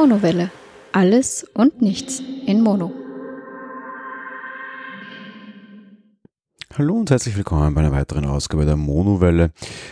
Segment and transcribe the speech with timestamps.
[0.00, 0.52] Monowelle.
[0.92, 2.92] Alles und nichts in Mono.
[6.72, 9.50] Hallo und herzlich willkommen bei einer weiteren Ausgabe der Monowelle.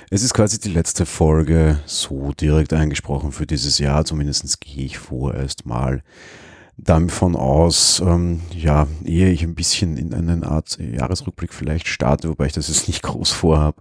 [0.09, 4.05] Es ist quasi die letzte Folge so direkt eingesprochen für dieses Jahr.
[4.05, 6.05] Zumindest gehe ich vorerst mal
[6.77, 12.47] davon aus, ähm, ja, ehe ich ein bisschen in eine Art Jahresrückblick vielleicht starte, wobei
[12.47, 13.81] ich das jetzt nicht groß vorhabe,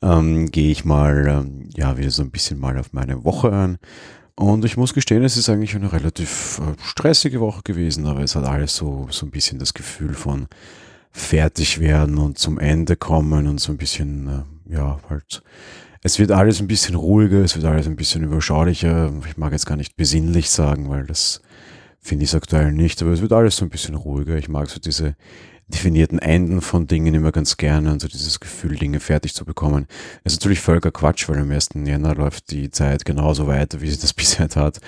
[0.00, 3.78] ähm, gehe ich mal, ähm, ja, wieder so ein bisschen mal auf meine Woche ein.
[4.34, 8.36] Und ich muss gestehen, es ist eigentlich eine relativ äh, stressige Woche gewesen, aber es
[8.36, 10.48] hat alles so, so ein bisschen das Gefühl von
[11.12, 14.28] fertig werden und zum Ende kommen und so ein bisschen,
[14.68, 15.42] äh, ja, halt,
[16.02, 19.12] es wird alles ein bisschen ruhiger, es wird alles ein bisschen überschaulicher.
[19.28, 21.42] Ich mag jetzt gar nicht besinnlich sagen, weil das
[22.00, 24.36] finde ich aktuell nicht, aber es wird alles so ein bisschen ruhiger.
[24.36, 25.14] Ich mag so diese
[25.70, 29.86] definierten Enden von Dingen immer ganz gerne und so dieses Gefühl, Dinge fertig zu bekommen.
[30.24, 31.70] Das ist natürlich völliger Quatsch, weil am 1.
[31.84, 34.80] Jänner läuft die Zeit genauso weiter, wie sie das bisher hat.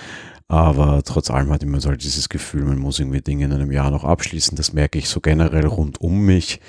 [0.48, 3.72] Aber trotz allem hat immer so halt dieses Gefühl, man muss irgendwie Dinge in einem
[3.72, 4.56] Jahr noch abschließen.
[4.56, 6.60] Das merke ich so generell rund um mich.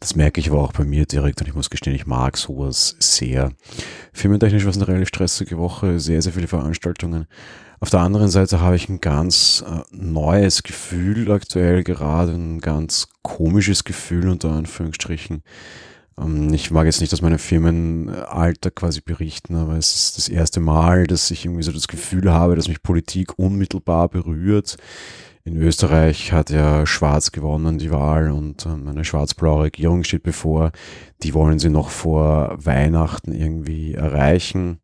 [0.00, 2.96] Das merke ich aber auch bei mir direkt und ich muss gestehen, ich mag sowas
[2.98, 3.52] sehr.
[4.12, 7.26] Firmentechnisch war es eine relativ stressige Woche, sehr, sehr viele Veranstaltungen.
[7.86, 13.06] Auf der anderen Seite habe ich ein ganz äh, neues Gefühl aktuell gerade, ein ganz
[13.22, 15.44] komisches Gefühl unter Anführungsstrichen.
[16.18, 20.58] Ähm, ich mag jetzt nicht aus meinem Firmenalter quasi berichten, aber es ist das erste
[20.58, 24.78] Mal, dass ich irgendwie so das Gefühl habe, dass mich Politik unmittelbar berührt.
[25.44, 30.72] In Österreich hat ja Schwarz gewonnen die Wahl und ähm, eine schwarz-blaue Regierung steht bevor.
[31.22, 34.80] Die wollen sie noch vor Weihnachten irgendwie erreichen.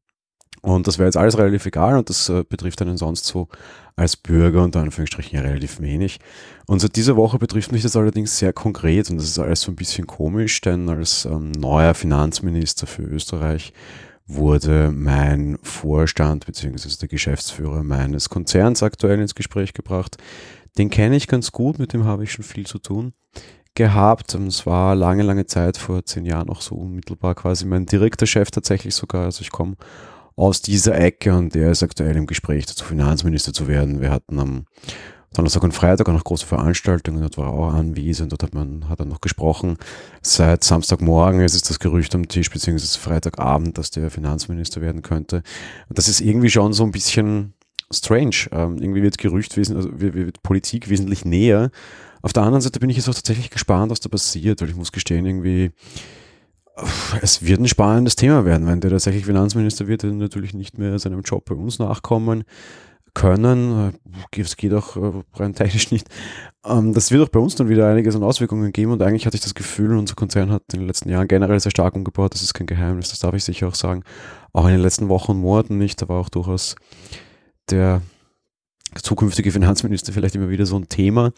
[0.62, 3.48] Und das wäre jetzt alles relativ egal und das äh, betrifft einen sonst so
[3.96, 6.20] als Bürger unter Anführungsstrichen ja relativ wenig.
[6.66, 9.72] Und seit dieser Woche betrifft mich das allerdings sehr konkret und das ist alles so
[9.72, 13.72] ein bisschen komisch, denn als ähm, neuer Finanzminister für Österreich
[14.26, 16.88] wurde mein Vorstand bzw.
[17.00, 20.16] der Geschäftsführer meines Konzerns aktuell ins Gespräch gebracht.
[20.78, 23.12] Den kenne ich ganz gut, mit dem habe ich schon viel zu tun
[23.74, 24.34] gehabt.
[24.34, 28.50] Es war lange, lange Zeit, vor zehn Jahren noch so unmittelbar quasi mein direkter Chef
[28.50, 29.24] tatsächlich sogar.
[29.24, 29.76] Also ich komme
[30.36, 34.00] aus dieser Ecke und der ist aktuell im Gespräch dazu, Finanzminister zu werden.
[34.00, 34.64] Wir hatten am
[35.34, 38.88] Donnerstag und Freitag auch noch große Veranstaltungen, dort war er auch anwesend, dort hat man,
[38.88, 39.78] hat er noch gesprochen.
[40.20, 45.42] Seit Samstagmorgen ist es das Gerücht am Tisch, beziehungsweise Freitagabend, dass der Finanzminister werden könnte.
[45.88, 47.54] Und das ist irgendwie schon so ein bisschen
[47.90, 48.48] strange.
[48.50, 51.70] Ähm, irgendwie wird Gerücht, also wird Politik wesentlich näher.
[52.20, 54.76] Auf der anderen Seite bin ich jetzt auch tatsächlich gespannt, was da passiert, weil ich
[54.76, 55.72] muss gestehen, irgendwie,
[57.20, 60.98] es wird ein spannendes Thema werden, wenn der tatsächlich Finanzminister wird, er natürlich nicht mehr
[60.98, 62.44] seinem Job bei uns nachkommen
[63.14, 63.94] können.
[64.34, 66.08] Es geht auch äh, rein technisch nicht.
[66.64, 69.36] Ähm, das wird auch bei uns dann wieder einiges an Auswirkungen geben und eigentlich hatte
[69.36, 72.34] ich das Gefühl, unser Konzern hat in den letzten Jahren generell sehr stark umgebaut.
[72.34, 74.02] Das ist kein Geheimnis, das darf ich sicher auch sagen.
[74.52, 76.00] Auch in den letzten Wochen und Monaten nicht.
[76.00, 76.76] Da war auch durchaus
[77.70, 78.02] der
[78.94, 81.32] zukünftige Finanzminister vielleicht immer wieder so ein Thema.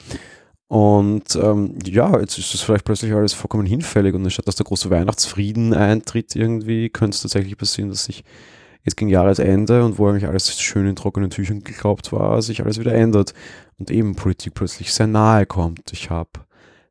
[0.68, 4.64] Und ähm, ja, jetzt ist das vielleicht plötzlich alles vollkommen hinfällig und anstatt dass der
[4.64, 8.24] große Weihnachtsfrieden eintritt irgendwie, könnte es tatsächlich passieren, dass sich
[8.82, 12.78] jetzt gegen Jahresende und wo eigentlich alles schön in trockenen Tüchern geglaubt war, sich alles
[12.78, 13.34] wieder ändert
[13.78, 15.92] und eben Politik plötzlich sehr nahe kommt.
[15.92, 16.30] Ich habe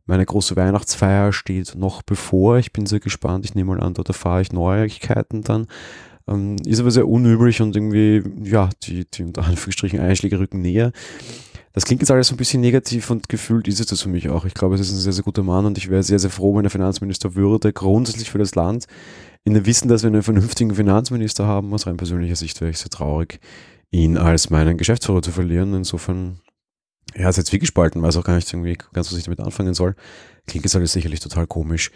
[0.05, 2.57] meine große Weihnachtsfeier steht noch bevor.
[2.57, 3.45] Ich bin sehr gespannt.
[3.45, 5.67] Ich nehme mal an, dort erfahre ich Neuigkeiten dann.
[6.27, 10.91] Ähm, ist aber sehr unüblich und irgendwie, ja, die, die unter Anführungsstrichen Einschläge rücken näher.
[11.73, 14.29] Das klingt jetzt alles so ein bisschen negativ und gefühlt ist es das für mich
[14.29, 14.45] auch.
[14.45, 16.55] Ich glaube, es ist ein sehr, sehr guter Mann und ich wäre sehr, sehr froh,
[16.55, 18.85] wenn er Finanzminister würde, grundsätzlich für das Land.
[19.43, 22.77] In dem Wissen, dass wir einen vernünftigen Finanzminister haben, aus rein persönlicher Sicht wäre ich
[22.77, 23.39] sehr traurig,
[23.89, 25.73] ihn als meinen Geschäftsführer zu verlieren.
[25.73, 26.39] Insofern,
[27.15, 29.73] ja, ist jetzt wie gespalten, weiß auch gar nicht irgendwie ganz, was ich damit anfangen
[29.73, 29.95] soll.
[30.45, 31.89] Klingt jetzt alles sicherlich total komisch.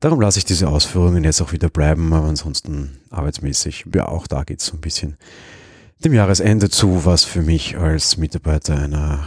[0.00, 4.42] Darum lasse ich diese Ausführungen jetzt auch wieder bleiben, aber ansonsten arbeitsmäßig, ja, auch da
[4.42, 5.18] geht es so ein bisschen
[6.04, 9.24] dem Jahresende zu, was für mich als Mitarbeiter einer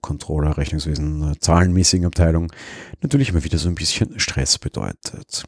[0.00, 2.50] Controller, Rechnungswesen, zahlenmäßigen Abteilung
[3.00, 5.44] natürlich immer wieder so ein bisschen Stress bedeutet.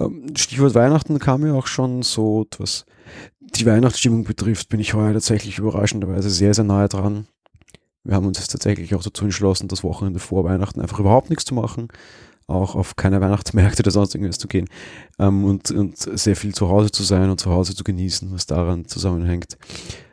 [0.00, 2.84] Ähm, Stichwort Weihnachten kam ja auch schon so, was
[3.40, 7.26] die Weihnachtsstimmung betrifft, bin ich heuer tatsächlich überraschenderweise sehr, sehr nahe dran.
[8.02, 11.54] Wir haben uns tatsächlich auch dazu entschlossen, das Wochenende vor Weihnachten einfach überhaupt nichts zu
[11.54, 11.88] machen,
[12.52, 14.68] auch auf keine Weihnachtsmärkte oder sonst irgendwas zu gehen
[15.18, 18.46] ähm, und, und sehr viel zu Hause zu sein und zu Hause zu genießen, was
[18.46, 19.56] daran zusammenhängt,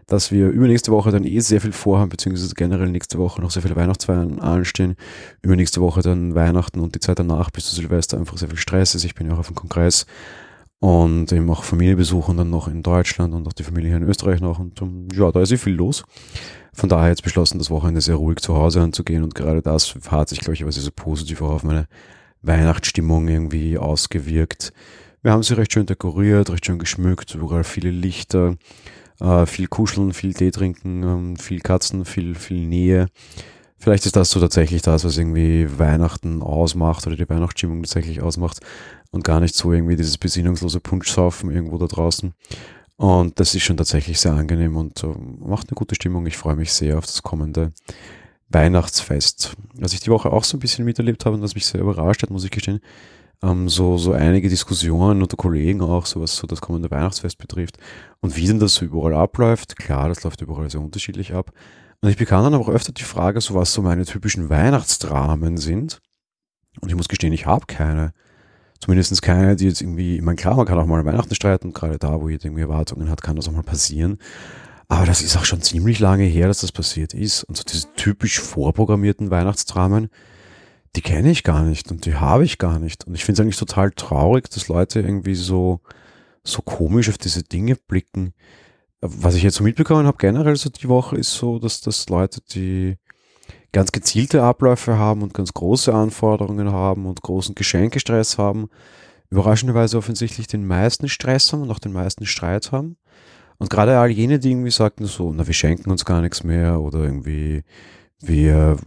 [0.07, 3.61] dass wir übernächste Woche dann eh sehr viel vorhaben, beziehungsweise generell nächste Woche noch sehr
[3.61, 4.95] viele Weihnachtsfeiern anstehen.
[5.41, 8.95] Übernächste Woche dann Weihnachten und die Zeit danach bis zu Silvester einfach sehr viel Stress
[8.95, 9.03] ist.
[9.03, 10.05] Ich bin ja auch auf dem Kongress
[10.79, 14.07] und eben auch Familie besuchen dann noch in Deutschland und auch die Familie hier in
[14.07, 16.03] Österreich noch und um, ja, da ist eh viel los.
[16.73, 20.29] Von daher jetzt beschlossen, das Wochenende sehr ruhig zu Hause anzugehen und gerade das hat
[20.29, 21.87] sich, glaube ich, aber sehr, sehr positiv auch auf meine
[22.41, 24.73] Weihnachtsstimmung irgendwie ausgewirkt.
[25.21, 28.55] Wir haben sie recht schön dekoriert, recht schön geschmückt, überall viele Lichter.
[29.19, 33.07] Äh, viel kuscheln, viel Tee trinken, ähm, viel Katzen, viel, viel Nähe.
[33.77, 38.59] Vielleicht ist das so tatsächlich das, was irgendwie Weihnachten ausmacht oder die Weihnachtsstimmung tatsächlich ausmacht
[39.11, 42.33] und gar nicht so irgendwie dieses besinnungslose Punschsaufen irgendwo da draußen.
[42.95, 46.25] Und das ist schon tatsächlich sehr angenehm und äh, macht eine gute Stimmung.
[46.25, 47.71] Ich freue mich sehr auf das kommende
[48.49, 49.53] Weihnachtsfest.
[49.75, 52.23] Was ich die Woche auch so ein bisschen miterlebt habe und was mich sehr überrascht
[52.23, 52.79] hat, muss ich gestehen,
[53.41, 57.77] ähm, so, so einige Diskussionen unter Kollegen auch, so was so das kommende Weihnachtsfest betrifft
[58.21, 59.77] und wie denn das so überall abläuft.
[59.77, 61.51] Klar, das läuft überall sehr unterschiedlich ab.
[62.01, 65.57] Und ich bekam dann aber auch öfter die Frage, so was so meine typischen Weihnachtsdramen
[65.57, 65.99] sind.
[66.81, 68.13] Und ich muss gestehen, ich habe keine.
[68.81, 71.99] Zumindest keine, die jetzt irgendwie, ich meine, klar, man kann auch mal Weihnachten streiten, gerade
[71.99, 74.19] da, wo jeder irgendwie Erwartungen hat, kann das auch mal passieren.
[74.89, 77.43] Aber das ist auch schon ziemlich lange her, dass das passiert ist.
[77.43, 80.09] Und so diese typisch vorprogrammierten Weihnachtsdramen,
[80.95, 83.05] die kenne ich gar nicht und die habe ich gar nicht.
[83.05, 85.81] Und ich finde es eigentlich total traurig, dass Leute irgendwie so,
[86.43, 88.33] so komisch auf diese Dinge blicken.
[88.99, 92.41] Was ich jetzt so mitbekommen habe, generell so die Woche, ist so, dass, dass Leute,
[92.51, 92.97] die
[93.71, 98.69] ganz gezielte Abläufe haben und ganz große Anforderungen haben und großen Geschenkestress haben,
[99.29, 102.97] überraschenderweise offensichtlich den meisten Stress haben und auch den meisten Streit haben.
[103.59, 106.79] Und gerade all jene, die irgendwie sagten so, na, wir schenken uns gar nichts mehr
[106.81, 107.63] oder irgendwie,
[108.21, 108.77] wir,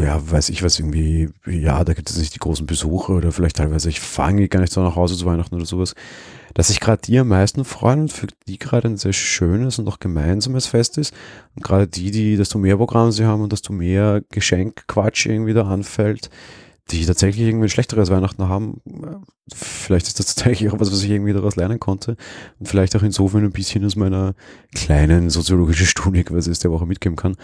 [0.00, 3.56] ja, weiß ich was, irgendwie, ja, da gibt es nicht die großen Besuche oder vielleicht
[3.56, 5.94] teilweise, ich fange gar nicht so nach Hause zu Weihnachten oder sowas,
[6.54, 9.88] dass sich gerade die am meisten freuen und für die gerade ein sehr schönes und
[9.88, 11.14] auch gemeinsames Fest ist.
[11.56, 15.66] Und gerade die, die, desto mehr Programm sie haben und desto mehr Geschenkquatsch irgendwie da
[15.66, 16.30] anfällt,
[16.90, 18.80] die tatsächlich irgendwie ein schlechteres Weihnachten haben.
[19.52, 22.16] Vielleicht ist das tatsächlich auch was, was ich irgendwie daraus lernen konnte.
[22.58, 24.34] Und vielleicht auch insofern ein bisschen aus meiner
[24.74, 27.36] kleinen soziologischen Studie quasi ist der Woche mitgeben kann.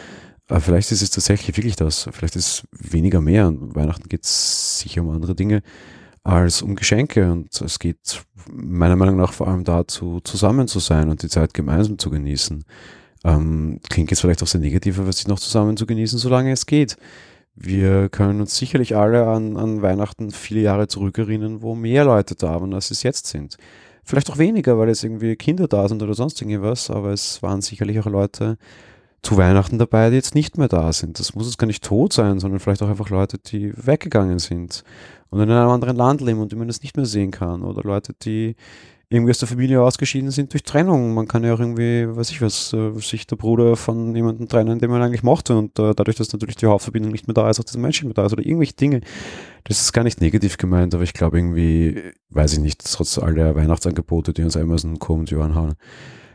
[0.48, 2.08] Aber vielleicht ist es tatsächlich wirklich das.
[2.12, 3.48] Vielleicht ist es weniger mehr.
[3.48, 5.62] Und Weihnachten geht es sicher um andere Dinge
[6.22, 7.30] als um Geschenke.
[7.30, 11.54] Und es geht meiner Meinung nach vor allem dazu, zusammen zu sein und die Zeit
[11.54, 12.64] gemeinsam zu genießen.
[13.24, 16.66] Ähm, klingt jetzt vielleicht auch sehr negativ, aber sich noch zusammen zu genießen, solange es
[16.66, 16.96] geht.
[17.56, 22.61] Wir können uns sicherlich alle an, an Weihnachten viele Jahre zurückerinnern, wo mehr Leute da
[22.61, 23.56] waren, als es jetzt sind.
[24.05, 27.62] Vielleicht auch weniger, weil jetzt irgendwie Kinder da sind oder sonst irgendwas, aber es waren
[27.62, 28.58] sicherlich auch Leute,
[29.26, 31.19] zu Weihnachten dabei, die jetzt nicht mehr da sind.
[31.19, 34.85] Das muss jetzt gar nicht tot sein, sondern vielleicht auch einfach Leute, die weggegangen sind
[35.31, 37.62] und in einem anderen Land leben und die man das nicht mehr sehen kann.
[37.62, 38.55] Oder Leute, die
[39.08, 41.14] irgendwie aus der Familie ausgeschieden sind durch Trennung.
[41.14, 44.81] Man kann ja auch irgendwie, weiß ich was, äh, sich der Bruder von jemandem trennen,
[44.81, 47.61] den man eigentlich mochte und äh, dadurch, dass natürlich die Hauptverbindung nicht mehr da ist,
[47.61, 49.03] auch dieser Mensch nicht mehr da ist oder irgendwelche Dinge.
[49.64, 53.35] Das ist gar nicht negativ gemeint, aber ich glaube irgendwie, weiß ich nicht, trotz all
[53.35, 55.75] der Weihnachtsangebote, die uns Amazon und Johann haben,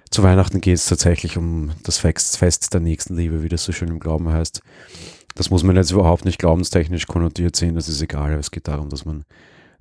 [0.09, 3.99] zu Weihnachten geht es tatsächlich um das Fest der Nächstenliebe, wie das so schön im
[3.99, 4.61] Glauben heißt.
[5.35, 8.33] Das muss man jetzt überhaupt nicht glaubenstechnisch konnotiert sehen, das ist egal.
[8.33, 9.23] Es geht darum, dass man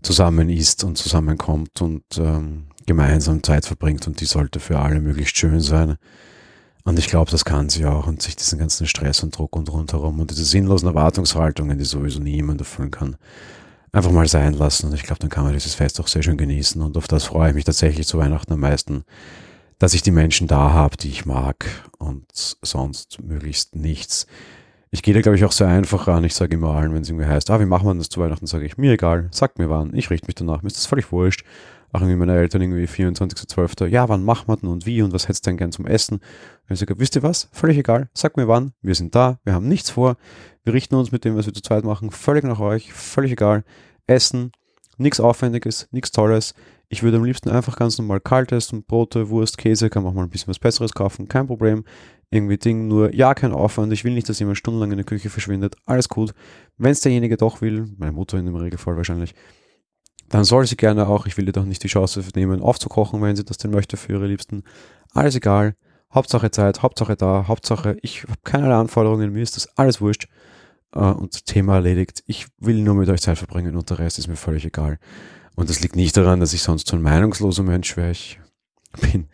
[0.02, 5.36] zusammen isst und zusammenkommt und ähm, gemeinsam Zeit verbringt und die sollte für alle möglichst
[5.36, 5.96] schön sein.
[6.82, 9.70] Und ich glaube, das kann sie auch und sich diesen ganzen Stress und Druck und
[9.70, 13.16] rundherum und diese sinnlosen Erwartungshaltungen, die sowieso niemand erfüllen kann,
[13.92, 14.88] einfach mal sein lassen.
[14.88, 16.82] Und ich glaube, dann kann man dieses Fest auch sehr schön genießen.
[16.82, 19.04] Und auf das freue ich mich tatsächlich zu Weihnachten am meisten,
[19.78, 21.66] dass ich die Menschen da habe, die ich mag
[21.98, 24.26] und sonst möglichst nichts.
[24.90, 26.24] Ich gehe da, glaube ich, auch sehr einfach ran.
[26.24, 28.48] Ich sage immer allen, wenn es irgendwie heißt, ah, wie machen wir das zu Weihnachten,
[28.48, 31.12] sage ich, mir egal, sagt mir wann, ich richte mich danach, mir ist das völlig
[31.12, 31.44] wurscht.
[31.92, 33.86] Auch irgendwie meine Eltern irgendwie 24.12.
[33.86, 36.16] Ja, wann machen wir denn und wie und was hättest du denn gern zum Essen?
[36.16, 37.48] Und ich sage, wisst ihr was?
[37.52, 40.16] Völlig egal, sagt mir wann, wir sind da, wir haben nichts vor,
[40.62, 43.64] wir richten uns mit dem, was wir zu zweit machen, völlig nach euch, völlig egal.
[44.06, 44.52] Essen,
[44.98, 46.54] nichts Aufwendiges, nichts Tolles.
[46.88, 50.16] Ich würde am liebsten einfach ganz normal kalt essen, Brote, Wurst, Käse, kann man auch
[50.16, 51.84] mal ein bisschen was Besseres kaufen, kein Problem.
[52.30, 53.92] Irgendwie Ding, nur ja, kein Aufwand.
[53.92, 55.74] Ich will nicht, dass jemand stundenlang in der Küche verschwindet.
[55.84, 56.32] Alles gut.
[56.78, 59.34] Wenn es derjenige doch will, meine Mutter in dem Regelfall wahrscheinlich,
[60.30, 63.36] dann soll sie gerne auch, ich will ihr doch nicht die Chance nehmen, aufzukochen, wenn
[63.36, 64.62] sie das denn möchte für ihre Liebsten.
[65.12, 65.74] Alles egal.
[66.14, 70.28] Hauptsache Zeit, Hauptsache da, Hauptsache, ich habe keinerlei Anforderungen, mir ist das alles wurscht.
[70.92, 72.24] Uh, und Thema erledigt.
[72.26, 74.98] Ich will nur mit euch Zeit verbringen und der Rest ist mir völlig egal.
[75.54, 78.10] Und das liegt nicht daran, dass ich sonst so ein meinungsloser Mensch wäre.
[78.10, 78.40] Ich
[79.00, 79.28] bin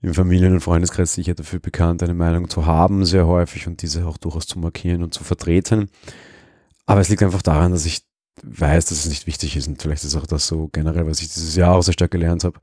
[0.00, 4.06] im Familien- und Freundeskreis sicher dafür bekannt, eine Meinung zu haben, sehr häufig und diese
[4.06, 5.90] auch durchaus zu markieren und zu vertreten.
[6.86, 8.03] Aber es liegt einfach daran, dass ich
[8.42, 9.68] weiß, dass es nicht wichtig ist.
[9.68, 12.44] Und vielleicht ist auch das so generell, was ich dieses Jahr auch sehr stark gelernt
[12.44, 12.60] habe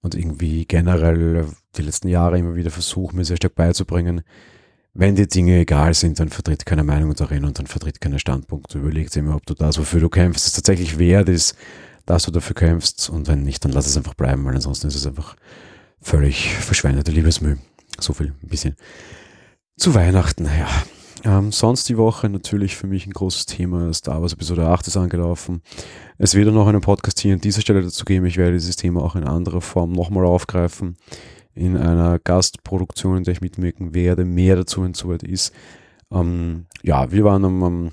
[0.00, 1.46] und irgendwie generell
[1.76, 4.22] die letzten Jahre immer wieder versuche, mir sehr stark beizubringen.
[4.94, 8.74] Wenn die Dinge egal sind, dann vertritt keine Meinung darin und dann vertritt keine Standpunkt.
[8.74, 11.56] Überlegt immer, ob du das, wofür du kämpfst, es tatsächlich wert ist,
[12.06, 14.94] dass du dafür kämpfst und wenn nicht, dann lass es einfach bleiben, weil ansonsten ist
[14.94, 15.36] es einfach
[16.00, 17.56] völlig verschwendete Liebesmüh.
[18.00, 18.76] So viel, ein bisschen.
[19.76, 20.68] Zu Weihnachten, ja.
[21.24, 23.92] Ähm, sonst die Woche natürlich für mich ein großes Thema.
[23.92, 25.62] Star Wars Episode 8 ist angelaufen.
[26.16, 28.26] Es wird noch einen Podcast hier an dieser Stelle dazu geben.
[28.26, 30.96] Ich werde dieses Thema auch in anderer Form nochmal aufgreifen.
[31.54, 34.24] in einer Gastproduktion, in der ich mitwirken werde.
[34.24, 35.52] Mehr dazu, wenn es soweit ist.
[36.12, 37.92] Ähm, ja, wir waren am, am,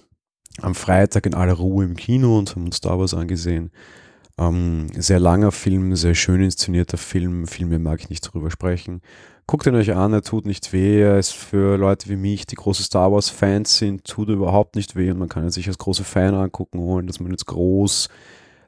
[0.62, 3.72] am, Freitag in aller Ruhe im Kino und haben uns Star Wars angesehen.
[4.38, 7.48] Ähm, sehr langer Film, sehr schön inszenierter Film.
[7.48, 9.01] Viel mehr mag ich nicht darüber sprechen.
[9.48, 11.02] Guckt ihn euch an, er tut nicht weh.
[11.02, 15.12] Er ist für Leute wie mich, die große Star Wars-Fans sind, tut überhaupt nicht weh.
[15.12, 18.10] Und man kann ihn sich als große Fan angucken, ohne dass man jetzt groß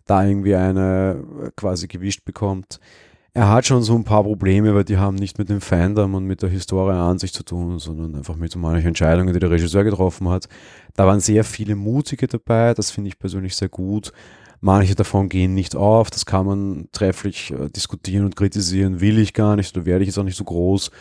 [0.06, 1.24] da irgendwie eine
[1.56, 2.80] quasi gewischt bekommt.
[3.34, 6.26] Er hat schon so ein paar Probleme, weil die haben nicht mit dem Fandom und
[6.26, 9.84] mit der Historie an sich zu tun, sondern einfach mit manchen Entscheidungen, die der Regisseur
[9.84, 10.48] getroffen hat.
[10.96, 14.12] Da waren sehr viele mutige dabei, das finde ich persönlich sehr gut.
[14.60, 19.34] Manche davon gehen nicht auf, das kann man trefflich äh, diskutieren und kritisieren, will ich
[19.34, 20.92] gar nicht, oder werde ich jetzt auch nicht so groß.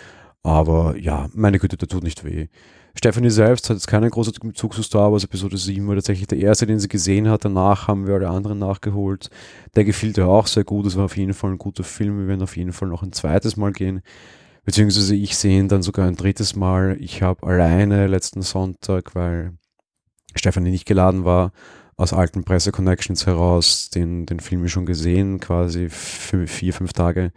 [0.42, 2.48] Aber ja, meine Güte, der tut nicht weh.
[2.96, 5.24] Stephanie selbst hat jetzt keinen großen Bezug zu Star Wars.
[5.24, 7.44] Episode 7 war tatsächlich der erste, den sie gesehen hat.
[7.44, 9.28] Danach haben wir alle anderen nachgeholt.
[9.74, 10.86] Der gefiel ihr auch sehr gut.
[10.86, 12.20] Es war auf jeden Fall ein guter Film.
[12.20, 14.00] Wir werden auf jeden Fall noch ein zweites Mal gehen.
[14.64, 16.96] Beziehungsweise ich sehe ihn dann sogar ein drittes Mal.
[16.98, 19.52] Ich habe alleine letzten Sonntag, weil
[20.34, 21.52] Stephanie nicht geladen war,
[21.96, 27.32] aus alten Presse-Connections heraus den, den Film schon gesehen, quasi vier, fünf Tage,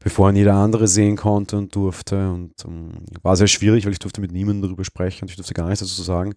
[0.00, 2.30] bevor ihn jeder andere sehen konnte und durfte.
[2.30, 5.36] Und um, ähm, war sehr schwierig, weil ich durfte mit niemandem darüber sprechen und ich
[5.36, 6.34] durfte gar nichts dazu sagen.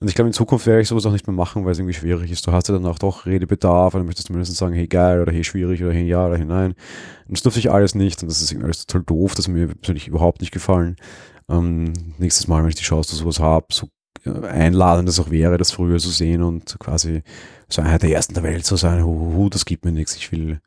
[0.00, 1.94] Und ich glaube, in Zukunft werde ich sowas auch nicht mehr machen, weil es irgendwie
[1.94, 2.46] schwierig ist.
[2.46, 5.44] Du hast ja dann auch doch Redebedarf, oder möchtest zumindest sagen, hey geil oder hey
[5.44, 6.74] schwierig oder hey ja oder hey nein.
[7.28, 10.08] Und das durfte ich alles nicht und das ist alles total doof, das mir persönlich
[10.08, 10.96] überhaupt nicht gefallen.
[11.48, 13.88] Ähm, nächstes Mal, wenn ich die Chance, dass sowas habe, so
[14.26, 17.22] einladend es auch wäre, das früher zu sehen und quasi
[17.68, 20.16] so einer der ersten der Welt zu sein, huhuhu, das gibt mir nichts.
[20.16, 20.60] Ich will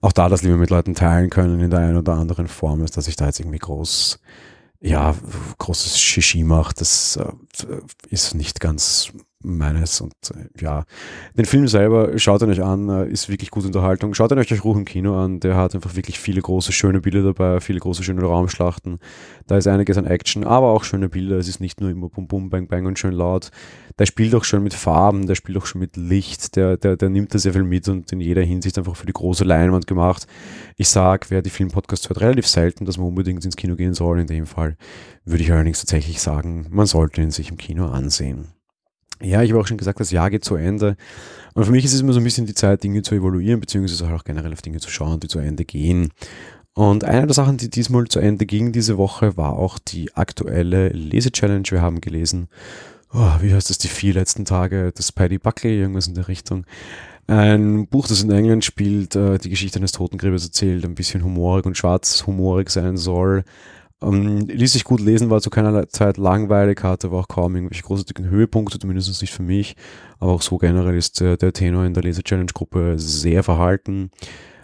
[0.00, 2.92] auch da das lieber mit Leuten teilen können in der einen oder anderen Form, als
[2.92, 4.18] dass ich da jetzt irgendwie groß,
[4.80, 5.14] ja,
[5.58, 6.74] großes Shishi mache.
[6.76, 7.76] Das äh,
[8.08, 10.00] ist nicht ganz meines.
[10.00, 10.84] Und äh, ja,
[11.36, 14.14] den Film selber, schaut ihn euch an, äh, ist wirklich gute Unterhaltung.
[14.14, 15.40] Schaut ihn euch euch ruhig im Kino an.
[15.40, 18.98] Der hat einfach wirklich viele große, schöne Bilder dabei, viele große, schöne Raumschlachten.
[19.46, 21.36] Da ist einiges an Action, aber auch schöne Bilder.
[21.36, 23.50] Es ist nicht nur immer bum bum, bang bang und schön laut.
[23.98, 27.08] Der spielt auch schon mit Farben, der spielt auch schon mit Licht, der, der, der
[27.10, 30.26] nimmt da sehr viel mit und in jeder Hinsicht einfach für die große Leinwand gemacht.
[30.76, 34.20] Ich sag, wer die Filmpodcasts hört, relativ selten, dass man unbedingt ins Kino gehen soll.
[34.20, 34.76] In dem Fall
[35.24, 38.59] würde ich allerdings tatsächlich sagen, man sollte ihn sich im Kino ansehen.
[39.22, 40.96] Ja, ich habe auch schon gesagt, das Jahr geht zu Ende.
[41.54, 44.12] Und für mich ist es immer so ein bisschen die Zeit, Dinge zu evaluieren, beziehungsweise
[44.14, 46.10] auch generell auf Dinge zu schauen, die zu Ende gehen.
[46.74, 50.88] Und eine der Sachen, die diesmal zu Ende ging diese Woche, war auch die aktuelle
[50.88, 51.64] Lese-Challenge.
[51.68, 52.48] Wir haben gelesen,
[53.12, 56.64] oh, wie heißt das, die vier letzten Tage des Paddy Buckley, irgendwas in der Richtung.
[57.26, 61.66] Ein Buch, das in England spielt, äh, die Geschichte eines Totengräbers erzählt, ein bisschen humorig
[61.66, 63.44] und schwarzhumorig sein soll.
[64.02, 67.82] Ähm, ließ sich gut lesen, war zu keiner Zeit langweilig, hatte aber auch kaum irgendwelche
[67.82, 69.76] großartigen Höhepunkte, zumindest nicht für mich.
[70.18, 74.10] Aber auch so generell ist der, der Tenor in der Leser-Challenge-Gruppe sehr verhalten.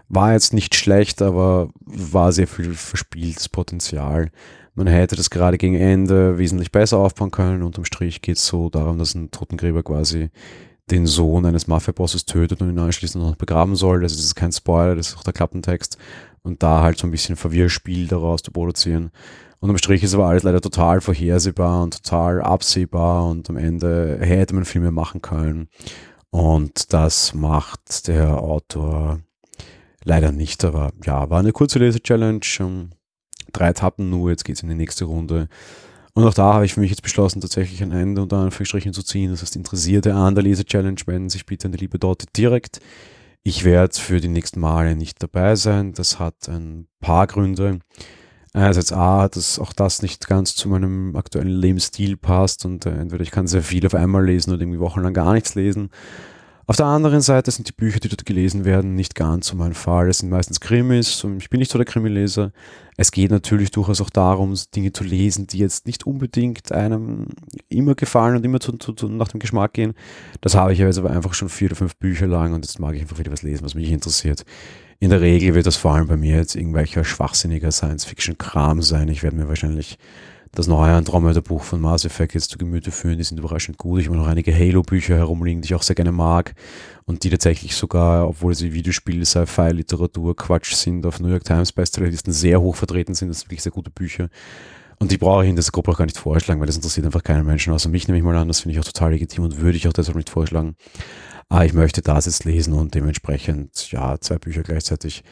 [0.09, 4.31] War jetzt nicht schlecht, aber war sehr viel verspieltes Potenzial.
[4.75, 7.63] Man hätte das gerade gegen Ende wesentlich besser aufbauen können.
[7.63, 10.31] Unterm Strich geht es so darum, dass ein Totengräber quasi
[10.91, 14.03] den Sohn eines Mafia-Bosses tötet und ihn anschließend noch begraben soll.
[14.03, 15.99] Das ist kein Spoiler, das ist auch der Klappentext
[16.47, 19.11] und da halt so ein bisschen Verwirrspiel daraus zu produzieren.
[19.59, 24.19] Und am Strich ist aber alles leider total vorhersehbar und total absehbar und am Ende
[24.21, 25.69] hätte man viel mehr machen können.
[26.31, 29.21] Und das macht der Autor
[30.05, 32.41] leider nicht, aber ja, war eine kurze Lese-Challenge.
[33.53, 35.49] Drei Etappen nur, jetzt geht es in die nächste Runde.
[36.13, 39.03] Und auch da habe ich für mich jetzt beschlossen, tatsächlich ein Ende unter Anführungsstrichen zu
[39.03, 39.33] ziehen.
[39.33, 42.81] Das heißt, Interessierte an der Lese-Challenge wenden sich bitte an die liebe Dorte direkt.
[43.49, 45.93] Ich werde für die nächsten Male nicht dabei sein.
[45.93, 47.79] Das hat ein paar Gründe.
[48.53, 53.23] Einerseits A, dass auch das nicht ganz zu meinem aktuellen Lebensstil passt und äh, entweder
[53.23, 55.91] ich kann sehr viel auf einmal lesen oder irgendwie wochenlang gar nichts lesen.
[56.69, 59.73] Auf der anderen Seite sind die Bücher, die dort gelesen werden, nicht ganz so mein
[59.73, 60.09] Fall.
[60.09, 62.51] Es sind meistens Krimis und ich bin nicht so der Krimileser.
[62.97, 67.29] Es geht natürlich durchaus auch darum, Dinge zu lesen, die jetzt nicht unbedingt einem
[67.69, 69.95] immer gefallen und immer zu, zu, zu, nach dem Geschmack gehen.
[70.41, 72.97] Das habe ich jetzt aber einfach schon vier oder fünf Bücher lang und jetzt mag
[72.97, 74.45] ich einfach wieder was lesen, was mich interessiert.
[74.99, 79.07] In der Regel wird das vor allem bei mir jetzt irgendwelcher schwachsinniger Science-Fiction-Kram sein.
[79.07, 79.99] Ich werde mir wahrscheinlich
[80.57, 83.19] das neue Andromeda-Buch von Mass Effect jetzt zu Gemüte führen.
[83.19, 84.01] Die sind überraschend gut.
[84.01, 86.55] Ich habe noch einige Halo-Bücher herumliegen, die ich auch sehr gerne mag
[87.05, 91.73] und die tatsächlich sogar, obwohl sie Videospiele, Sci-Fi, Literatur, Quatsch sind, auf New York Times
[91.73, 93.29] Bestsellerlisten sehr hoch vertreten sind.
[93.29, 94.31] Das sind wirklich sehr gute Bücher.
[94.99, 97.23] Und die brauche ich in dieser Gruppe auch gar nicht vorschlagen, weil das interessiert einfach
[97.23, 98.49] keinen Menschen außer mich, nehme ich mal an.
[98.49, 100.75] Das finde ich auch total legitim und würde ich auch deshalb nicht vorschlagen.
[101.51, 105.23] Aber ich möchte das jetzt lesen und dementsprechend, ja, zwei Bücher gleichzeitig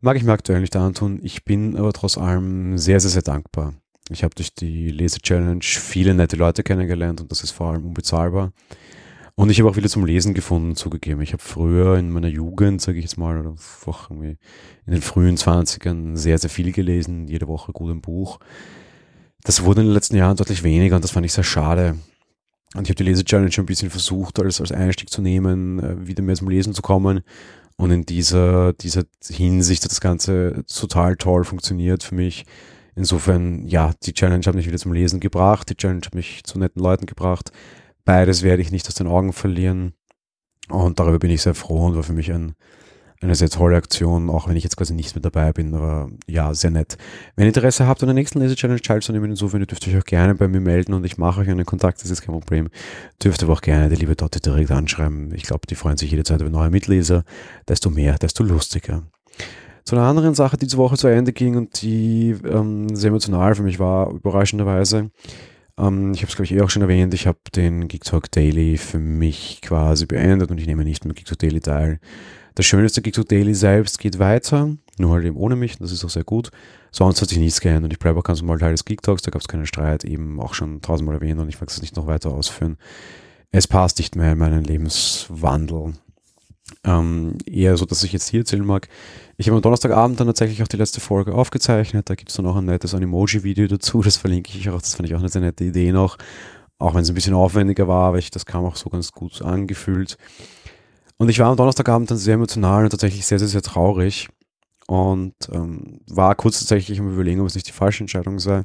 [0.00, 1.18] mag ich mir aktuell nicht antun.
[1.20, 3.74] Ich bin aber trotz allem sehr, sehr, sehr dankbar
[4.10, 8.52] ich habe durch die Lese-Challenge viele nette Leute kennengelernt und das ist vor allem unbezahlbar.
[9.34, 11.20] Und ich habe auch wieder zum Lesen gefunden, zugegeben.
[11.22, 14.36] Ich habe früher in meiner Jugend, sage ich jetzt mal, oder einfach irgendwie
[14.84, 18.40] in den frühen 20ern sehr, sehr viel gelesen, jede Woche gut ein Buch.
[19.44, 21.96] Das wurde in den letzten Jahren deutlich weniger und das fand ich sehr schade.
[22.74, 26.22] Und ich habe die Lese-Challenge ein bisschen versucht, als, als Einstieg zu nehmen, äh, wieder
[26.22, 27.20] mehr zum Lesen zu kommen.
[27.76, 32.44] Und in dieser, dieser Hinsicht hat das Ganze total toll funktioniert für mich.
[32.98, 36.58] Insofern, ja, die Challenge hat mich wieder zum Lesen gebracht, die Challenge hat mich zu
[36.58, 37.52] netten Leuten gebracht.
[38.04, 39.92] Beides werde ich nicht aus den Augen verlieren.
[40.68, 42.56] Und darüber bin ich sehr froh und war für mich ein,
[43.20, 46.52] eine sehr tolle Aktion, auch wenn ich jetzt quasi nicht mehr dabei bin, aber ja,
[46.54, 46.98] sehr nett.
[47.36, 50.34] Wenn ihr Interesse habt, an der nächsten Lese-Challenge teilzunehmen, insofern, ihr dürft euch auch gerne
[50.34, 52.68] bei mir melden und ich mache euch einen Kontakt, das ist kein Problem.
[53.22, 55.32] Dürft aber auch gerne die liebe Dotte direkt anschreiben.
[55.36, 57.22] Ich glaube, die freuen sich jederzeit über neue Mitleser.
[57.68, 59.04] Desto mehr, desto lustiger.
[59.88, 63.54] Zu einer anderen Sache, die diese Woche zu Ende ging und die ähm, sehr emotional
[63.54, 65.10] für mich war, überraschenderweise.
[65.78, 67.14] Ähm, ich habe es, glaube ich, eh auch schon erwähnt.
[67.14, 71.14] Ich habe den Geek Talk Daily für mich quasi beendet und ich nehme nicht mehr
[71.14, 72.00] Geek Talk Daily teil.
[72.54, 76.04] Das Schönste Geek Talk Daily selbst geht weiter, nur halt eben ohne mich, das ist
[76.04, 76.50] auch sehr gut.
[76.92, 79.22] Sonst hat sich nichts geändert und ich bleibe auch ganz normal Teil des Geek Talks,
[79.22, 81.96] da gab es keinen Streit, eben auch schon tausendmal erwähnt und ich mag es nicht
[81.96, 82.76] noch weiter ausführen.
[83.52, 85.94] Es passt nicht mehr in meinen Lebenswandel.
[86.84, 88.88] Ähm, eher so, dass ich jetzt hier erzählen mag.
[89.36, 92.08] Ich habe am Donnerstagabend dann tatsächlich auch die letzte Folge aufgezeichnet.
[92.10, 94.02] Da gibt es dann auch ein nettes Animoji-Video dazu.
[94.02, 94.80] Das verlinke ich auch.
[94.80, 96.18] Das fand ich auch eine sehr nette Idee noch.
[96.78, 99.42] Auch wenn es ein bisschen aufwendiger war, aber ich, das kam auch so ganz gut
[99.42, 100.16] angefühlt.
[101.16, 104.28] Und ich war am Donnerstagabend dann sehr emotional und tatsächlich sehr, sehr, sehr traurig.
[104.86, 108.64] Und ähm, war kurz tatsächlich am Überlegen, ob es nicht die falsche Entscheidung sei.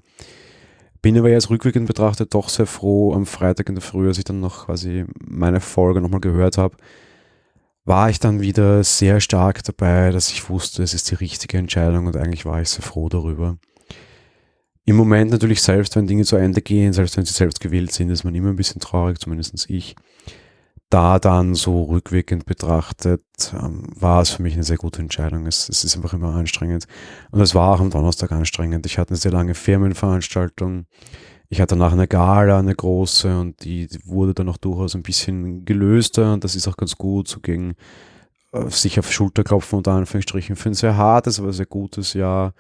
[1.02, 4.24] Bin aber jetzt rückwirkend betrachtet doch sehr froh am Freitag in der Früh, als ich
[4.24, 6.78] dann noch quasi meine Folge nochmal gehört habe,
[7.86, 12.08] war ich dann wieder sehr stark dabei, dass ich wusste, es ist die richtige Entscheidung
[12.08, 13.58] und eigentlich war ich sehr froh darüber.
[14.86, 18.10] Im Moment natürlich selbst, wenn Dinge zu Ende gehen, selbst wenn sie selbst gewählt sind,
[18.10, 19.96] ist man immer ein bisschen traurig, zumindest ich
[20.94, 23.24] da dann so rückwirkend betrachtet,
[23.54, 25.48] ähm, war es für mich eine sehr gute Entscheidung.
[25.48, 26.86] Es, es, ist einfach immer anstrengend.
[27.32, 28.86] Und es war auch am Donnerstag anstrengend.
[28.86, 30.86] Ich hatte eine sehr lange Firmenveranstaltung.
[31.50, 35.66] Ich hatte danach eine Gala, eine große, und die, wurde dann auch durchaus ein bisschen
[35.66, 36.34] gelöster.
[36.34, 37.76] Und das ist auch ganz gut, so gegen
[38.52, 42.54] äh, sich auf Schulterklopfen unter Anführungsstrichen für ein sehr hartes, aber sehr gutes Jahr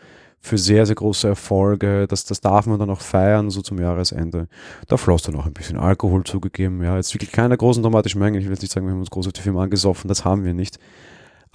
[0.43, 2.06] für sehr, sehr große Erfolge.
[2.06, 4.50] Das, das darf man dann auch feiern, so zum Jahresende.
[4.88, 6.84] Da floss dann auch ein bisschen Alkohol zugegeben.
[6.84, 8.41] Ja, jetzt wirklich keine großen dramatischen Mengen.
[8.41, 10.80] Ich will jetzt nicht sagen, wir haben uns groß auf angesoffen, das haben wir nicht.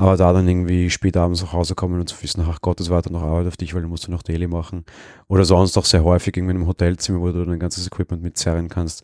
[0.01, 2.89] Aber da dann irgendwie spät abends nach Hause kommen und zu wissen, ach Gott, es
[2.89, 4.85] wartet noch Arbeit auf dich, weil du musst noch Daily machen.
[5.27, 8.69] Oder sonst auch sehr häufig irgendwie in einem Hotelzimmer, wo du dein ganzes Equipment mitzerren
[8.69, 9.03] kannst.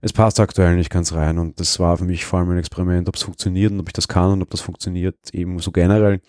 [0.00, 3.08] Es passt aktuell nicht ganz rein und das war für mich vor allem ein Experiment,
[3.08, 6.20] ob es funktioniert und ob ich das kann und ob das funktioniert eben so generell.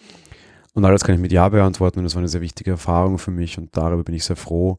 [0.76, 3.32] Und alles kann ich mit Ja beantworten und das war eine sehr wichtige Erfahrung für
[3.32, 4.78] mich und darüber bin ich sehr froh.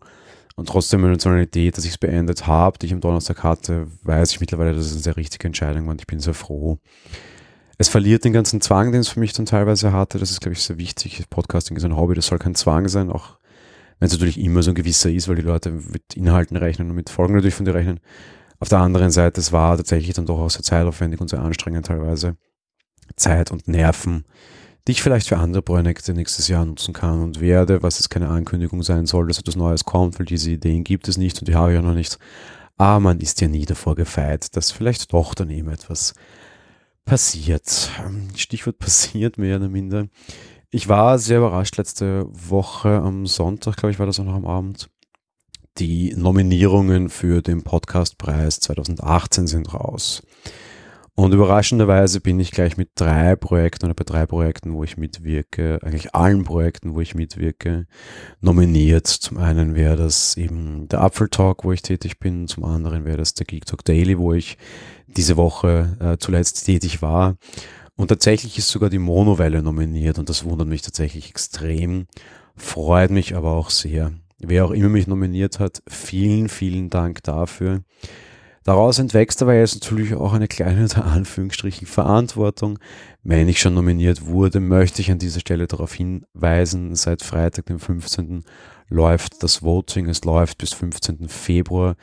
[0.54, 4.30] Und trotzdem eine Emotionalität, dass ich es beendet habe, die ich am Donnerstag hatte, weiß
[4.30, 6.78] ich mittlerweile, dass es eine sehr richtige Entscheidung war und ich bin sehr froh.
[7.78, 10.18] Es verliert den ganzen Zwang, den es für mich dann teilweise hatte.
[10.18, 11.24] Das ist, glaube ich, sehr wichtig.
[11.28, 13.38] Podcasting ist ein Hobby, das soll kein Zwang sein, auch
[13.98, 16.96] wenn es natürlich immer so ein gewisser ist, weil die Leute mit Inhalten rechnen und
[16.96, 18.00] mit Folgen natürlich von dir rechnen.
[18.60, 21.86] Auf der anderen Seite, es war tatsächlich dann doch auch sehr zeitaufwendig und sehr anstrengend
[21.86, 22.36] teilweise.
[23.16, 24.24] Zeit und Nerven
[24.86, 28.28] die ich vielleicht für andere Projekte nächstes Jahr nutzen kann und werde, was jetzt keine
[28.28, 31.54] Ankündigung sein soll, dass etwas Neues kommt, weil diese Ideen gibt es nicht und die
[31.54, 32.18] habe ich ja noch nicht.
[32.76, 36.12] Aber man ist ja nie davor gefeit, dass vielleicht doch daneben etwas
[37.04, 37.90] passiert.
[38.36, 40.06] Stichwort passiert mehr oder minder.
[40.70, 44.46] Ich war sehr überrascht letzte Woche am Sonntag, glaube ich, war das auch noch am
[44.46, 44.88] Abend.
[45.78, 50.22] Die Nominierungen für den Podcastpreis 2018 sind raus.
[51.16, 55.78] Und überraschenderweise bin ich gleich mit drei Projekten oder bei drei Projekten, wo ich mitwirke,
[55.82, 57.86] eigentlich allen Projekten, wo ich mitwirke,
[58.40, 59.06] nominiert.
[59.06, 62.48] Zum einen wäre das eben der Apfel Talk, wo ich tätig bin.
[62.48, 64.58] Zum anderen wäre das der Geek Talk Daily, wo ich
[65.06, 67.36] diese Woche äh, zuletzt tätig war.
[67.94, 72.06] Und tatsächlich ist sogar die Monowelle nominiert und das wundert mich tatsächlich extrem,
[72.56, 74.12] freut mich aber auch sehr.
[74.38, 77.84] Wer auch immer mich nominiert hat, vielen, vielen Dank dafür.
[78.64, 82.78] Daraus entwächst aber jetzt natürlich auch eine kleine, unter Anführungsstrichen, Verantwortung.
[83.22, 87.78] Wenn ich schon nominiert wurde, möchte ich an dieser Stelle darauf hinweisen, seit Freitag, dem
[87.78, 88.42] 15.
[88.88, 90.08] läuft das Voting.
[90.08, 91.28] Es läuft bis 15.
[91.28, 91.96] Februar.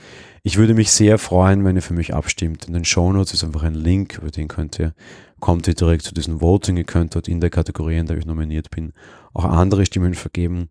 [0.44, 2.68] Ich würde mich sehr freuen, wenn ihr für mich abstimmt.
[2.68, 4.94] In den Shownotes ist einfach ein Link, über den könnt ihr,
[5.40, 6.78] kommt ihr direkt zu diesem Voting.
[6.78, 8.94] Ihr könnt dort in der Kategorie, in der ich nominiert bin,
[9.34, 10.70] auch andere Stimmen vergeben.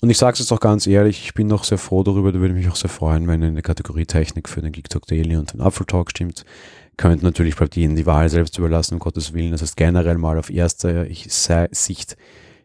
[0.00, 2.38] Und ich sage es jetzt auch ganz ehrlich, ich bin noch sehr froh darüber, da
[2.38, 5.36] würde mich auch sehr freuen, wenn in der Kategorie Technik für den Geek Talk Daily
[5.36, 6.44] und den Apfel Talk stimmt.
[6.96, 9.52] Könnt natürlich bleibt Ihnen die Wahl selbst überlassen, um Gottes Willen.
[9.52, 11.06] Das heißt generell mal auf erster
[11.72, 12.16] Sicht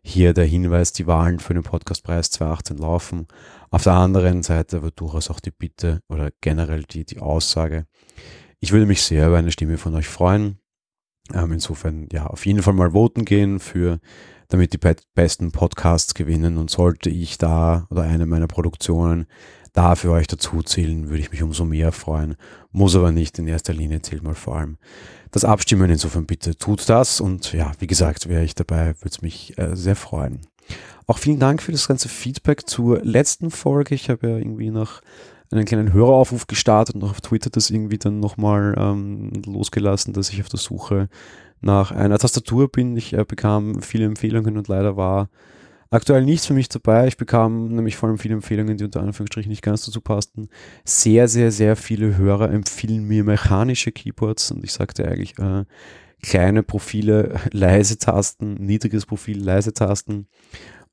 [0.04, 3.28] hier der Hinweis, die Wahlen für den Podcastpreis 2018 laufen.
[3.72, 7.86] Auf der anderen Seite aber durchaus auch die Bitte oder generell die, die Aussage,
[8.60, 10.60] Ich würde mich sehr über eine Stimme von euch freuen.
[11.34, 14.00] Ähm, insofern, ja, auf jeden Fall mal voten gehen für,
[14.50, 14.80] damit die
[15.16, 16.58] besten Podcasts gewinnen.
[16.58, 19.28] Und sollte ich da oder eine meiner Produktionen
[19.74, 22.36] da für euch dazu zählen, würde ich mich umso mehr freuen.
[22.72, 24.78] Muss aber nicht in erster Linie, zählt mal vor allem
[25.32, 25.90] das Abstimmen.
[25.90, 27.20] Insofern bitte tut das.
[27.20, 30.42] Und ja, wie gesagt, wäre ich dabei, würde es mich äh, sehr freuen.
[31.08, 33.96] Auch vielen Dank für das ganze Feedback zur letzten Folge.
[33.96, 35.02] Ich habe ja irgendwie nach
[35.52, 40.42] einen kleinen Höreraufruf gestartet und auf Twitter das irgendwie dann nochmal ähm, losgelassen, dass ich
[40.42, 41.10] auf der Suche
[41.64, 42.96] nach einer Tastatur bin.
[42.98, 45.30] Ich äh, bekam viele Empfehlungen und leider war
[45.90, 47.08] aktuell nichts für mich dabei.
[47.08, 50.50] Ich bekam nämlich vor allem viele Empfehlungen, die unter Anführungsstrichen nicht ganz dazu passten.
[50.84, 55.66] Sehr, sehr, sehr viele Hörer empfiehlen mir mechanische Keyboards und ich sagte eigentlich äh,
[56.22, 60.28] kleine Profile, leise Tasten, niedriges Profil, leise Tasten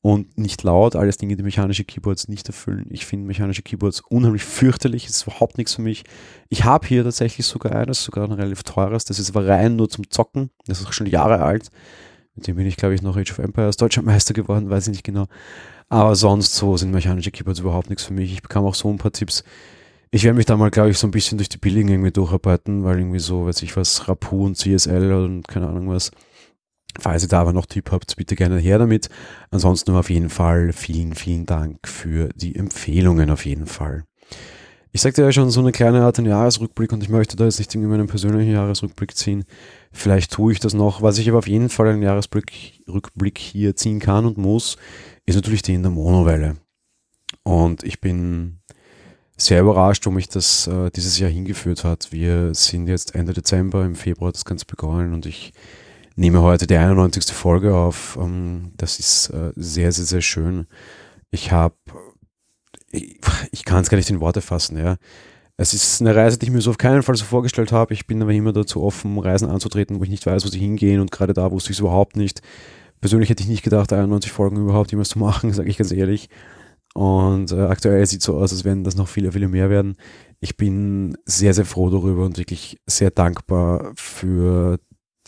[0.02, 2.86] und nicht laut, alles Dinge, die mechanische Keyboards nicht erfüllen.
[2.90, 6.04] Ich finde mechanische Keyboards unheimlich fürchterlich, ist überhaupt nichts für mich.
[6.48, 9.90] Ich habe hier tatsächlich sogar eines, sogar ein relativ teures, das ist aber rein nur
[9.90, 11.70] zum Zocken, das ist auch schon Jahre alt.
[12.34, 14.92] Mit dem bin ich, glaube ich, noch Age of Empires Deutscher Meister geworden, weiß ich
[14.92, 15.26] nicht genau.
[15.88, 18.32] Aber sonst so sind mechanische Keyboards überhaupt nichts für mich.
[18.32, 19.44] Ich bekam auch so ein paar Tipps.
[20.12, 22.84] Ich werde mich da mal, glaube ich, so ein bisschen durch die Billigen irgendwie durcharbeiten,
[22.84, 26.10] weil irgendwie so, weiß ich was, Rapu und CSL und keine Ahnung was,
[26.98, 29.08] Falls ihr da aber noch Tipp habt, bitte gerne her damit.
[29.50, 34.04] Ansonsten auf jeden Fall vielen, vielen Dank für die Empfehlungen auf jeden Fall.
[34.92, 37.72] Ich sagte ja schon so eine kleine Art Jahresrückblick und ich möchte da jetzt nicht
[37.72, 39.44] irgendwie meinen persönlichen Jahresrückblick ziehen.
[39.92, 41.00] Vielleicht tue ich das noch.
[41.00, 44.76] Was ich aber auf jeden Fall einen Jahresrückblick hier ziehen kann und muss,
[45.26, 46.56] ist natürlich die in der Monowelle.
[47.44, 48.58] Und ich bin
[49.36, 52.10] sehr überrascht, wo mich das äh, dieses Jahr hingeführt hat.
[52.10, 55.52] Wir sind jetzt Ende Dezember, im Februar das Ganze begonnen und ich
[56.20, 57.34] nehme heute die 91.
[57.34, 58.18] Folge auf.
[58.20, 60.66] Ähm, das ist äh, sehr, sehr, sehr schön.
[61.30, 61.74] Ich habe,
[62.90, 64.96] ich, kann es gar nicht in Worte fassen, ja.
[65.56, 67.94] Es ist eine Reise, die ich mir so auf keinen Fall so vorgestellt habe.
[67.94, 71.00] Ich bin aber immer dazu offen, Reisen anzutreten, wo ich nicht weiß, wo sie hingehen
[71.00, 72.42] und gerade da wusste ich es überhaupt nicht.
[73.00, 76.28] Persönlich hätte ich nicht gedacht, 91 Folgen überhaupt jemals zu machen, sage ich ganz ehrlich.
[76.92, 79.96] Und äh, aktuell sieht es so aus, als wenn das noch viele, viele mehr werden.
[80.38, 84.78] Ich bin sehr, sehr froh darüber und wirklich sehr dankbar für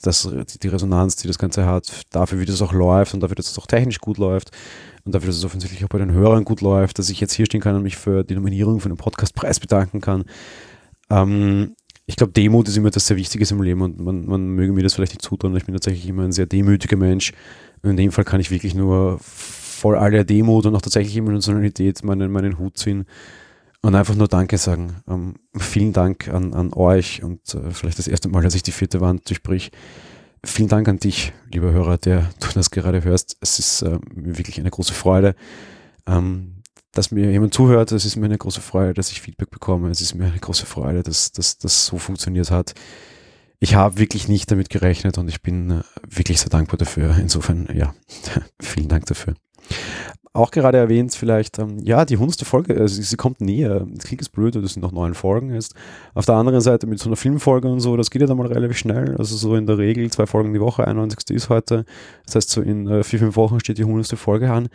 [0.03, 0.29] das,
[0.63, 3.59] die Resonanz, die das Ganze hat, dafür, wie das auch läuft und dafür, dass es
[3.59, 4.51] auch technisch gut läuft
[5.05, 7.47] und dafür, dass es offensichtlich auch bei den Hörern gut läuft, dass ich jetzt hier
[7.47, 10.25] stehen kann und mich für die Nominierung für den Podcastpreis bedanken kann.
[11.11, 11.75] Ähm,
[12.07, 14.83] ich glaube, Demut ist immer etwas sehr Wichtiges im Leben und man, man möge mir
[14.83, 15.57] das vielleicht nicht zutrauen.
[15.57, 17.33] Ich bin tatsächlich immer ein sehr demütiger Mensch.
[17.83, 22.03] Und in dem Fall kann ich wirklich nur voll aller Demut und auch tatsächlich Emotionalität
[22.05, 23.07] meinen, meinen Hut ziehen
[23.83, 25.03] und einfach nur Danke sagen.
[25.09, 28.73] Ähm, vielen Dank an, an euch und äh, vielleicht das erste Mal, dass ich die
[28.73, 29.73] vierte Wand durchbrich.
[30.45, 33.37] Vielen Dank an dich, lieber Hörer, der du das gerade hörst.
[33.41, 35.35] Es ist äh, wirklich eine große Freude,
[36.07, 37.93] ähm, dass mir jemand zuhört.
[37.93, 39.91] Es ist mir eine große Freude, dass ich Feedback bekomme.
[39.91, 42.75] Es ist mir eine große Freude, dass das so funktioniert hat.
[43.61, 47.17] Ich habe wirklich nicht damit gerechnet und ich bin äh, wirklich sehr dankbar dafür.
[47.19, 47.95] Insofern, ja,
[48.61, 49.35] vielen Dank dafür
[50.35, 53.87] auch gerade erwähnt, vielleicht, ähm, ja, die hundertste Folge, also sie, kommt näher.
[53.95, 55.75] Das klingt jetzt blöd, das sind noch neun Folgen ist.
[56.15, 58.47] Auf der anderen Seite mit so einer Filmfolge und so, das geht ja dann mal
[58.47, 59.15] relativ schnell.
[59.19, 61.37] Also so in der Regel zwei Folgen die Woche, 91.
[61.37, 61.85] ist heute.
[62.25, 64.69] Das heißt, so in äh, vier, fünf Wochen steht die hundertste Folge an.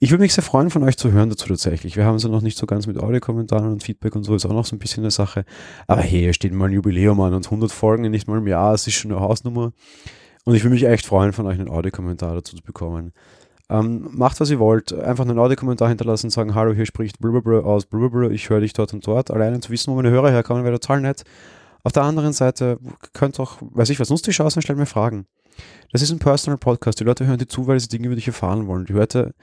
[0.00, 1.96] Ich würde mich sehr freuen, von euch zu hören dazu tatsächlich.
[1.96, 4.46] Wir haben es ja noch nicht so ganz mit Audiokommentaren und Feedback und so, ist
[4.46, 5.44] auch noch so ein bisschen eine Sache.
[5.86, 8.48] Aber hey, hier steht mal ein Jubiläum an und 100 Folgen in nicht mal im
[8.48, 9.72] Jahr, das ist schon eine Hausnummer.
[10.44, 13.12] Und ich würde mich echt freuen, von euch einen Audiokommentar dazu zu bekommen.
[13.70, 14.92] Ähm, macht, was ihr wollt.
[14.92, 18.92] Einfach einen Audiokommentar hinterlassen sagen, hallo, hier spricht blablabla aus blablabla, ich höre dich dort
[18.92, 19.30] und dort.
[19.30, 21.24] Alleine zu wissen, wo meine Hörer herkommen, wäre total nett.
[21.82, 22.78] Auf der anderen Seite
[23.12, 25.26] könnt auch, weiß ich was, nutzt die Chance und stellt mir Fragen.
[25.92, 27.00] Das ist ein Personal Podcast.
[27.00, 28.86] Die Leute hören dir zu, weil sie Dinge über dich erfahren wollen.
[28.86, 29.34] Die Leute,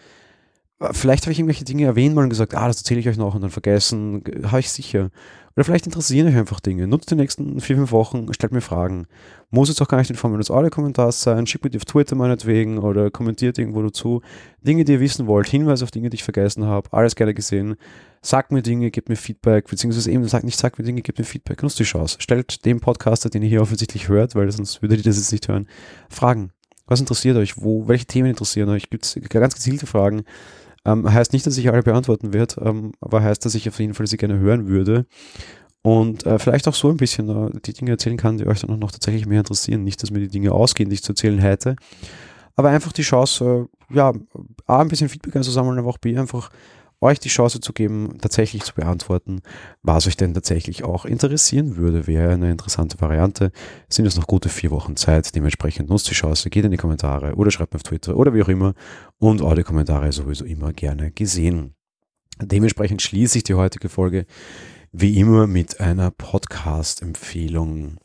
[0.92, 3.36] vielleicht habe ich irgendwelche Dinge erwähnt mal und gesagt, ah, das erzähle ich euch noch
[3.36, 4.24] und dann vergessen.
[4.46, 5.12] Habe ich sicher.
[5.56, 6.88] Oder vielleicht interessieren euch einfach Dinge.
[6.88, 9.06] Nutzt die nächsten vier, fünf Wochen, stellt mir Fragen.
[9.50, 11.46] Muss jetzt auch gar nicht in Form eines Audio-Kommentars sein.
[11.46, 14.22] Schickt mir die auf Twitter meinetwegen oder kommentiert irgendwo dazu.
[14.62, 16.92] Dinge, die ihr wissen wollt, Hinweise auf Dinge, die ich vergessen habe.
[16.94, 17.76] Alles gerne gesehen.
[18.22, 21.26] Sagt mir Dinge, gebt mir Feedback, beziehungsweise eben sagt nicht, sagt mir Dinge, gebt mir
[21.26, 21.62] Feedback.
[21.64, 22.18] Nutzt die Chance.
[22.20, 25.48] Stellt dem Podcaster, den ihr hier offensichtlich hört, weil sonst würdet ihr das jetzt nicht
[25.50, 25.68] hören,
[26.10, 26.52] Fragen.
[26.88, 27.58] Was interessiert euch?
[27.58, 28.90] Wo, welche Themen interessieren euch?
[28.90, 30.24] Gibt es ganz gezielte Fragen?
[30.86, 33.94] Ähm, heißt nicht, dass ich alle beantworten werde, ähm, aber heißt, dass ich auf jeden
[33.94, 35.06] Fall sie gerne hören würde.
[35.84, 38.70] Und äh, vielleicht auch so ein bisschen äh, die Dinge erzählen kann, die euch dann
[38.70, 39.84] auch noch tatsächlich mehr interessieren.
[39.84, 41.76] Nicht, dass mir die Dinge ausgehen, die ich zu erzählen hätte.
[42.56, 44.14] Aber einfach die Chance, äh, ja,
[44.68, 46.52] A, ein bisschen Feedback einzusammeln, aber auch B, einfach
[47.02, 49.42] euch die Chance zu geben, tatsächlich zu beantworten,
[49.82, 53.52] was euch denn tatsächlich auch interessieren würde, wäre eine interessante Variante.
[53.90, 56.78] Es sind jetzt noch gute vier Wochen Zeit, dementsprechend nutzt die Chance, geht in die
[56.78, 58.74] Kommentare oder schreibt mir auf Twitter oder wie auch immer
[59.18, 61.74] und Audiokommentare sowieso immer gerne gesehen.
[62.40, 64.26] Dementsprechend schließe ich die heutige Folge
[64.92, 67.98] wie immer mit einer Podcast-Empfehlung.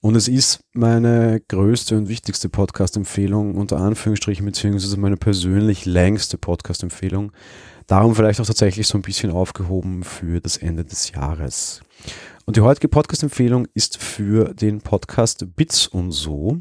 [0.00, 7.30] Und es ist meine größte und wichtigste Podcast-Empfehlung, unter Anführungsstrichen, beziehungsweise meine persönlich längste Podcast-Empfehlung.
[7.86, 11.82] Darum vielleicht auch tatsächlich so ein bisschen aufgehoben für das Ende des Jahres.
[12.44, 16.58] Und die heutige Podcast-Empfehlung ist für den Podcast Bits und so.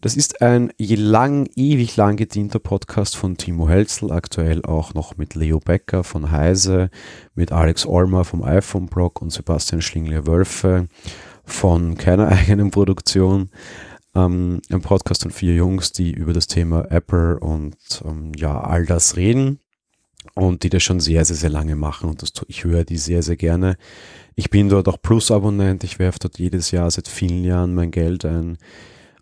[0.00, 5.34] Das ist ein lang, ewig lang gedienter Podcast von Timo Helzel, aktuell auch noch mit
[5.34, 6.90] Leo Becker von Heise,
[7.34, 10.88] mit Alex Olmer vom iPhone-Blog und Sebastian Schlingler-Wölfe
[11.44, 13.50] von keiner eigenen Produktion.
[14.14, 18.84] Ähm, ein Podcast von vier Jungs, die über das Thema Apple und ähm, ja, all
[18.84, 19.60] das reden
[20.34, 23.22] und die das schon sehr, sehr, sehr lange machen und das, ich höre die sehr,
[23.22, 23.76] sehr gerne.
[24.34, 28.24] Ich bin dort auch Plus-Abonnent, ich werfe dort jedes Jahr seit vielen Jahren mein Geld
[28.24, 28.58] ein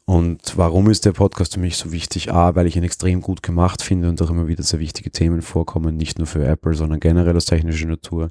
[0.04, 2.32] und warum ist der Podcast für mich so wichtig?
[2.32, 5.42] A, weil ich ihn extrem gut gemacht finde und auch immer wieder sehr wichtige Themen
[5.42, 8.30] vorkommen, nicht nur für Apple, sondern generell aus technischer Natur.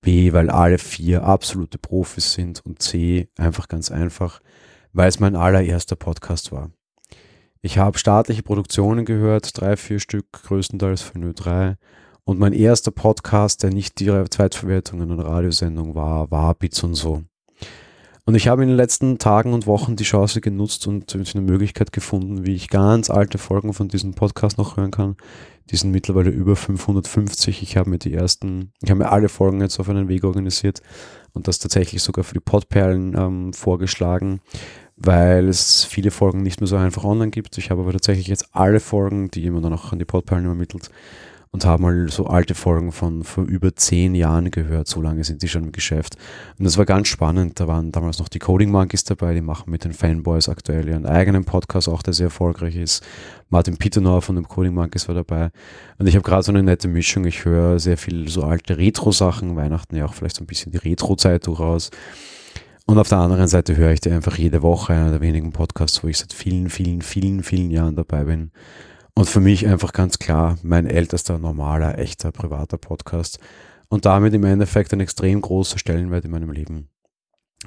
[0.00, 4.40] B, weil alle vier absolute Profis sind und C, einfach ganz einfach,
[4.92, 6.70] weil es mein allererster Podcast war.
[7.62, 11.74] Ich habe staatliche Produktionen gehört, drei, vier Stück, größtenteils von Ö3.
[12.28, 16.94] Und mein erster Podcast, der nicht die Zweitverwertung in einer Radiosendung war, war Bits und
[16.94, 17.22] so.
[18.26, 21.90] Und ich habe in den letzten Tagen und Wochen die Chance genutzt und eine Möglichkeit
[21.90, 25.16] gefunden, wie ich ganz alte Folgen von diesem Podcast noch hören kann.
[25.70, 27.62] Die sind mittlerweile über 550.
[27.62, 30.82] Ich habe mir die ersten, ich habe mir alle Folgen jetzt auf einen Weg organisiert
[31.32, 34.42] und das tatsächlich sogar für die Podperlen ähm, vorgeschlagen,
[34.98, 37.56] weil es viele Folgen nicht mehr so einfach online gibt.
[37.56, 40.90] Ich habe aber tatsächlich jetzt alle Folgen, die jemand dann auch an die Podperlen übermittelt,
[41.50, 44.86] und habe mal so alte Folgen von vor über zehn Jahren gehört.
[44.86, 46.16] So lange sind die schon im Geschäft.
[46.58, 47.58] Und das war ganz spannend.
[47.58, 51.06] Da waren damals noch die Coding Monkeys dabei, die machen mit den Fanboys aktuell ihren
[51.06, 53.02] eigenen Podcast, auch der sehr erfolgreich ist.
[53.48, 55.50] Martin Pittenauer von den Coding Monkeys war dabei.
[55.98, 57.24] Und ich habe gerade so eine nette Mischung.
[57.24, 60.78] Ich höre sehr viel so alte Retro-Sachen, Weihnachten ja auch vielleicht so ein bisschen die
[60.78, 61.90] Retro-Zeit durchaus.
[62.86, 66.02] Und auf der anderen Seite höre ich dir einfach jede Woche einer der wenigen Podcasts,
[66.02, 68.50] wo ich seit vielen, vielen, vielen, vielen Jahren dabei bin.
[69.18, 73.40] Und für mich einfach ganz klar mein ältester, normaler, echter, privater Podcast
[73.88, 76.88] und damit im Endeffekt ein extrem großer Stellenwert in meinem Leben.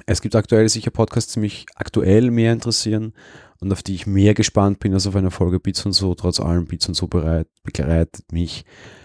[0.06, 3.12] Es gibt aktuell sicher Podcasts, die mich aktuell mehr interessieren
[3.60, 6.14] und auf die ich mehr gespannt bin als auf eine Folge Beats und so.
[6.14, 8.64] Trotz allem Beats und so bereit, begleitet mich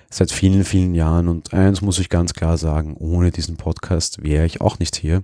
[0.10, 1.28] seit vielen, vielen Jahren.
[1.28, 5.22] Und eins muss ich ganz klar sagen, ohne diesen Podcast wäre ich auch nicht hier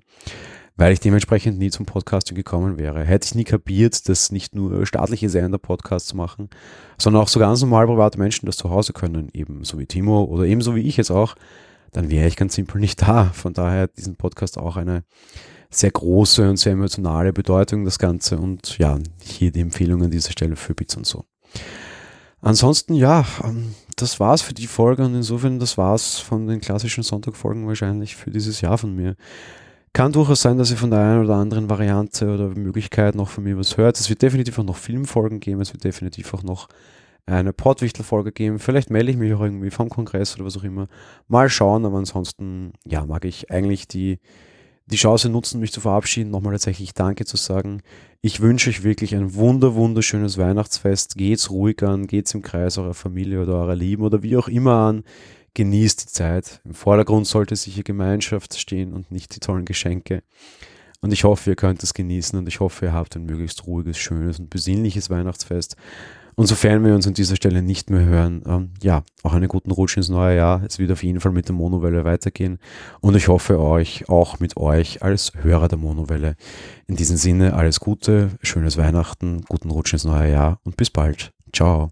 [0.76, 3.04] weil ich dementsprechend nie zum Podcasting gekommen wäre.
[3.04, 6.50] Hätte ich nie kapiert, dass nicht nur staatliche Sender Podcasts machen,
[6.98, 10.24] sondern auch so ganz normal private Menschen das zu Hause können, eben so wie Timo
[10.24, 11.36] oder ebenso wie ich jetzt auch,
[11.92, 13.26] dann wäre ich ganz simpel nicht da.
[13.34, 15.04] Von daher hat diesen Podcast auch eine
[15.70, 18.38] sehr große und sehr emotionale Bedeutung, das Ganze.
[18.38, 21.26] Und ja, hier die Empfehlung an dieser Stelle für Bits und so.
[22.42, 27.04] Ansonsten, ja, ähm, das war's für die Folge und insofern, das war's von den klassischen
[27.04, 29.16] Sonntagfolgen wahrscheinlich für dieses Jahr von mir.
[29.94, 33.44] Kann durchaus sein, dass ihr von der einen oder anderen Variante oder Möglichkeit noch von
[33.44, 34.00] mir was hört.
[34.00, 36.68] Es wird definitiv auch noch Filmfolgen geben, es wird definitiv auch noch
[37.28, 38.58] eine Portwichtel-Folge geben.
[38.58, 40.88] Vielleicht melde ich mich auch irgendwie vom Kongress oder was auch immer.
[41.28, 44.18] Mal schauen, aber ansonsten, ja, mag ich eigentlich die,
[44.88, 47.84] die Chance nutzen, mich zu verabschieden, nochmal tatsächlich Danke zu sagen.
[48.22, 51.18] Ich wünsche euch wirklich ein wunder, wunderschönes Weihnachtsfest.
[51.18, 54.74] Geht's ruhig an, geht's im Kreis eurer Familie oder eurer Lieben oder wie auch immer
[54.74, 55.04] an
[55.54, 56.62] genießt die Zeit.
[56.64, 60.24] Im Vordergrund sollte sicher Gemeinschaft stehen und nicht die tollen Geschenke.
[61.02, 63.98] Und ich hoffe, ihr könnt es genießen und ich hoffe, ihr habt ein möglichst ruhiges,
[63.98, 65.76] schönes und besinnliches Weihnachtsfest.
[66.36, 69.72] Und sofern wir uns an dieser Stelle nicht mehr hören, ähm, ja, auch einen guten
[69.72, 70.64] Rutsch ins neue Jahr.
[70.64, 72.58] Es wird auf jeden Fall mit der Monowelle weitergehen.
[73.02, 76.36] Und ich hoffe euch, auch mit euch als Hörer der Monowelle.
[76.88, 81.32] In diesem Sinne, alles Gute, schönes Weihnachten, guten Rutsch ins neue Jahr und bis bald.
[81.52, 81.92] Ciao.